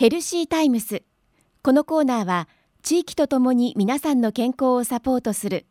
[0.00, 1.02] ヘルシータイムス。
[1.62, 2.48] このコーナーは
[2.82, 5.66] 地域とともに皆さんの健康をサポートする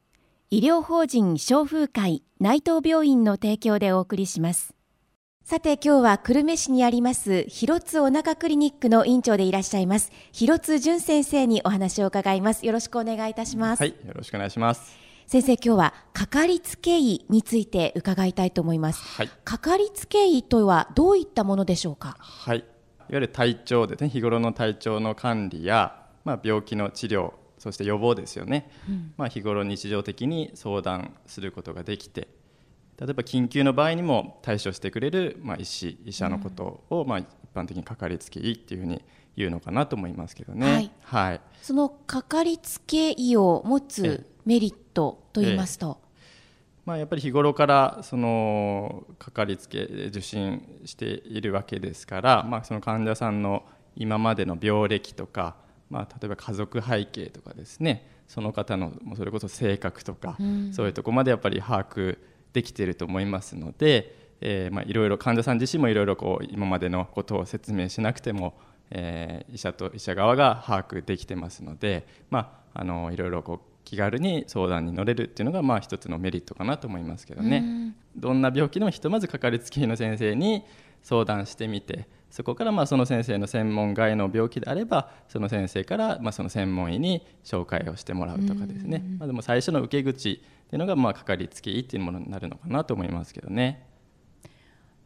[0.51, 4.75] 医療法人消風会内藤病院の提供でお送りします。
[5.43, 12.67] さて今日は久留米市にあります広津お腹クリニックの院長でいらっしゃいます広津淳先生にお話を伺います。
[12.67, 13.79] よろしくお願いいたします。
[13.79, 14.95] はいよろしくお願いします。
[15.25, 22.15] 先生今日はかかりつけ医について伺いたいと思います、はい、かかりつけ医とはどういったものでしょうか？
[22.19, 22.63] はい
[23.09, 32.27] いわゆる体調でね日頃の体調の管理や、まあ、病気の治療そして予防ですよね、うん、まあ、日頃日常的に相談することができて
[32.97, 39.01] 例えば緊急の場合にも対処してくれる、まあ、医師医者のことを、うん、まあ、一般的にかかりつけ医っていうふうに
[39.35, 40.73] 言うのかなと思いますけどね。
[40.73, 46.01] はい、はい、そのかかりつけ医を持つメリットと言いますと、
[46.89, 53.63] まあ、やっぱり日頃からそのかかりつけ受診しているわけですから、まあ、その患者さんの
[53.95, 55.55] 今までの病歴とか、
[55.91, 62.17] まあ、例えば家族背景とかですねその方のそれこそ性格とか、うん、そういうとこまでやっぱり把握
[62.53, 68.57] できていると思いますので、えー、まあいろいろ患者さん自身もいろいろこう今までのことを説明しなくても、
[68.89, 80.63] えー、医者と医者側が把握できてますので、まあ、あのいろいろこう気軽に相談に乗れるっていうのがまあ一つのメリットかなと思いますけどね、どんな病気でもひとまずかかりつけ医の先生に
[81.01, 90.35] 相談してみてそこからまあその先生の専門外の病気であればその先生からまあその専門医に紹介をしてもらうとかですね、まあ、でも最初の受け口っ
[90.69, 93.87] ていうのがまあかかりつけ医っていうものになるのかなと思いますけどね。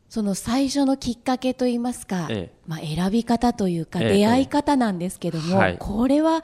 [0.10, 6.44] その最初のきっかけといいますか、ええ、まあ、選び方というか出会い方なんですけども、えはい、これは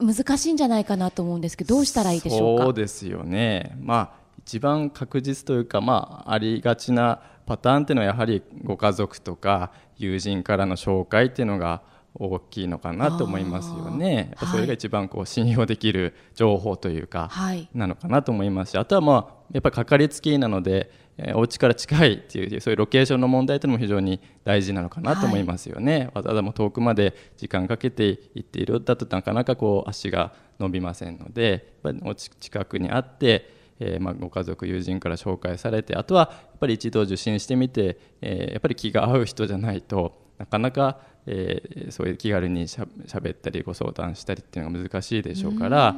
[0.00, 2.64] 難しいんじゃないかなと思うんですけどどうしたらいいでしょうか？
[2.64, 11.82] そうですよね、まあ、一番確実というか、まあ、ありがちなパターンっていうのはやはりご家族とか友人からの紹介っていうのが
[12.18, 14.32] 大きいのかなと思いますよね。
[14.50, 17.30] それが一番こう信用できる情報というか、
[17.74, 25.96] なのかなと思いますし、あとはまあやっぱりかかりつけ医なので、えー、お家から近いっていうそういうロケーションの問題というのも非常に大事なのかなと思いますよね。
[25.96, 31.50] はい、わざわざも遠くまで時間かけて行っているだとなかなかこう足が伸びませんので、
[31.84, 33.56] やっぱりお近くにあって。
[33.78, 42.86] えー、まあ、ご家族友人から紹介されてあとはやっぱり一度受診してみて、えー、やっぱり気が合う人じゃないとなかなか、えー、そういう気軽にしゃ
[43.20, 45.94] べったりご相談したりっていうのが難しいでしょうから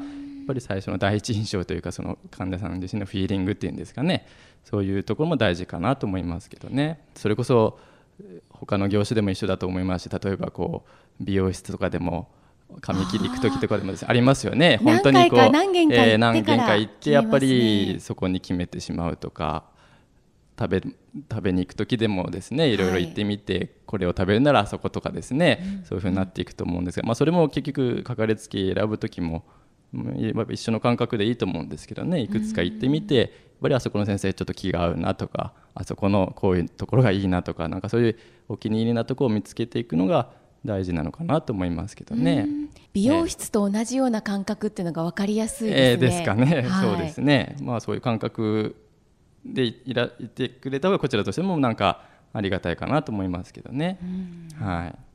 [0.48, 4.26] ぱり最初の第一印象というかその患者さん自身のフィーリングっていうんですかね。
[4.64, 7.00] そういうところも大事かなと思いますけどね。
[7.14, 7.78] それこそ
[8.50, 10.84] 他の業種でも一緒だと思いますし例えばこ
[11.20, 12.28] う美容室とかでも
[12.80, 14.80] 髪切り行く時とかでもありますよね。
[14.82, 19.64] 本当にこう何軒か,、えー、何軒か行ってやっぱりそこに決めてしまうとか
[20.58, 20.82] 食べ
[21.30, 22.76] 食べに行く時でもですねい。
[22.76, 29.44] ろいろ行ってみて、はい、これを食べるならあそことかですね、うん、そういうふうになっていくと思うんですが、まあ、それも結局かかりつけ選ぶ時も
[30.50, 33.28] 一緒の感覚でいいと思うんですけどねいくつか行ってみて、やっ
[33.62, 38.18] ぱりあそこの先生ちょっと気が合うなとかあそこのこういうところがいいなとかなんかそういう
[38.48, 40.30] お気に入りなところを見つけていくのが
[40.64, 42.46] 大事なのかなと思いますけどね。
[42.92, 45.90] 美容室と同じような感覚っていうのが分かりやすいですね。
[45.90, 47.56] えー、ですかね、はい、そうですね。
[47.62, 48.76] まあそういう感覚
[49.44, 53.98] でいらいてくれた方がこちらとしてもなんかありがたいかなと思いますけどね。
[54.58, 55.07] はい。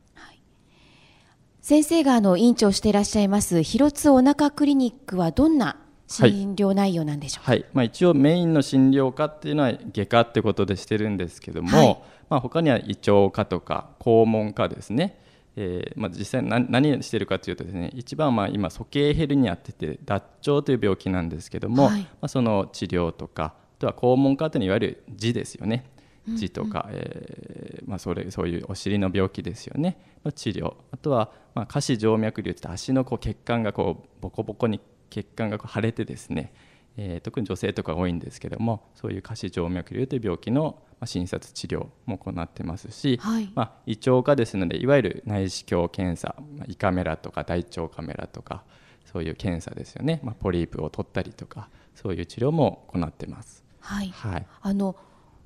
[1.63, 15.21] 先生があの院長していらっしゃいます広津お腹クリニックはどんな診療内容なんでしょうか、はい、まあ、一応メインの診療科っていうのは外科ってことでしてるんですけども、はい、まあ、他には胃腸科とか肛門科ですね、
[15.55, 25.85] えーまあ、実際何何してるかというとですね一番まあ今鼠径ヘルニアって言って脱腸という病気なんですけども、はい、まあ、その治療とかとは肛門科というのはいわゆる痔ですよね
[26.27, 26.95] 痔とか、うん。
[26.95, 29.97] うん、えー、まあ、それそういうお尻の病気ですよね。
[30.23, 30.75] の治療。
[30.91, 34.79] あとは、まあ、下肢静脈瘤って足のこう血管がこうボコボコに
[35.09, 36.53] 血管がこう腫れてですね、
[36.97, 46.35] えー、特に女性とか多いんですけどもそういう下肢静脈瘤という病気の診察治療も行ってますし、はい、まあ、胃腸科ですのでいわゆる内視鏡検査
[46.67, 48.63] 胃カメラとか大腸カメラとか
[49.05, 53.63] そういう検査ですよね、まあ、ポリープを取ったりとかそういう治療も行ってます。
[53.79, 54.95] はい、はい、あの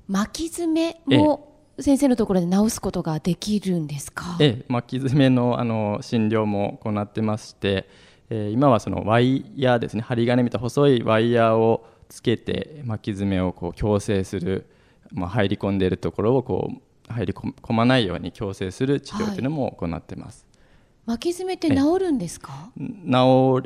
[0.08, 7.88] 巻き爪も先生のところで治すことができるんですか、ええ、巻き爪のあの診療も行ってまして、
[8.30, 14.66] えー、今はそのワイヤーですね針金みたいな細いワイヤーをつけて巻き爪をこう矯正する、
[15.12, 16.70] まあ、入り込んでいるところをこ
[17.08, 20.40] う入り込まないように矯正する治療というのも行ってます。
[20.40, 20.47] はい
[21.08, 22.70] 巻き爪って治るんですか？
[22.76, 22.82] 治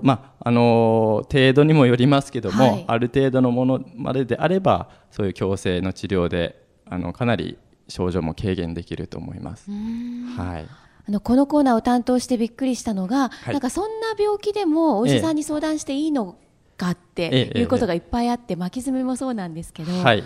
[0.03, 7.59] まああの程度にもよりますけども、はい、ある程度のものまでであればそういう矯正の治療であのかなり
[7.89, 9.69] 症状も軽減できると思います。
[9.71, 10.69] はい。
[11.09, 13.55] あのこのコーナーを担当してびっくりしたのが、はい。
[13.55, 16.37] なんかそんな病気でもお医者さんに相談していいの
[16.77, 20.23] かってええいうことがいっぱいあって、巻き爪もそうなんですけど、はい。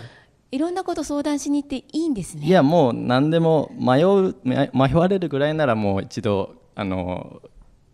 [0.51, 2.45] いろんなこと相談しに行っていいんですね。
[2.45, 7.41] いやもう何でも迷う迷迷われるぐらいならもう一度あの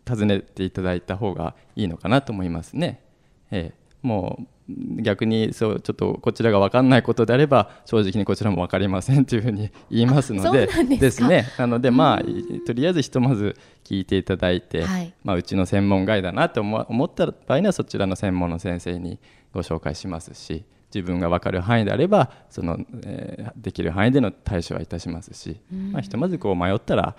[0.05, 3.01] 尋ねていただいた方がいいのかなと思いますね。
[3.49, 10.67] ええ、もう逆にそうちょっとこちらが分かんないことであれば正直にこちらも分かりませんというふうに言いますので
[10.99, 11.29] ですか。
[11.29, 11.45] ね。
[11.57, 15.13] なのでまあいとりあえずひとまず聞いていただいて、はい。
[15.23, 19.17] まあ、うちの専門外だなと思った場合にはそちらの専門の先生に
[19.53, 27.15] ご紹介しますし自分が分かる範囲であればその、えーできる範囲での対処はいたしますし、まあ、ひとまずこう迷ったら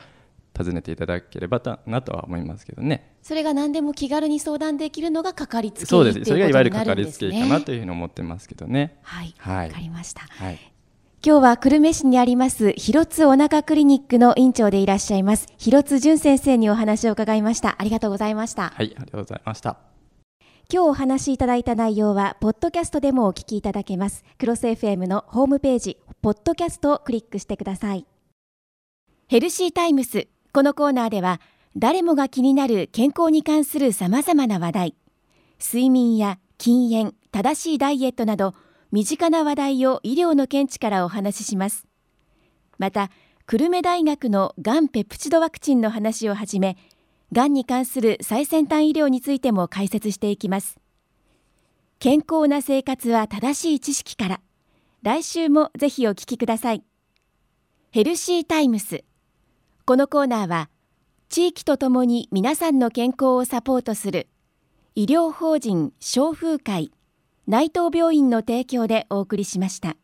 [0.56, 3.16] 尋ねていただければたなとは思いますけどね。
[3.22, 7.18] それが何でも気軽に相談できるのがかかりつけ医そうですそれがいわゆるかかりつ。
[7.18, 8.98] け医かなというふうに思ってますけどね。
[9.02, 10.22] はい、はいわかりました。
[10.22, 10.74] はい
[11.26, 17.76] 今日は久留米市にあります広津お腹クリニックの院長でいらっしゃいます広津淳先生にお話を伺いました。
[17.78, 18.74] ありがとうございました。
[18.76, 19.78] はい、ありがとうございました。
[20.70, 24.22] 今日お話しいただいた内容はポッドキャストでもお聞きいただけます。
[24.38, 28.06] クロス FM のホームページポッドキャストをクリックしてください。
[29.28, 31.40] ヘルシータイムスこのコーナーでは
[31.76, 34.94] 誰もが気になる健康に関するさまざまな話題
[35.60, 38.54] 睡眠や禁煙正しいダイエットなど
[38.92, 41.88] 身近な話題を医療の見地からお話しします。
[42.78, 43.10] また
[43.46, 46.76] 久留米大学のがんペプチドワクチンの話をはじめ
[47.32, 50.78] がんに関する最先端医療についても解説していきます。
[51.98, 54.40] 健康な生活は正しい知識から
[55.02, 56.84] 来週もぜひお聞きください。
[57.90, 59.02] ヘルシータイムス。
[59.86, 60.70] このコーナーは
[61.28, 64.28] 地域とともに皆さんの健康をサポートする
[64.94, 66.90] 医療法人消風会
[67.46, 69.96] 内藤病院の提供でお送りしました。